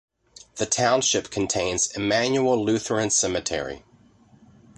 [0.55, 3.83] The township contains Emmanuel Lutheran Cemetery.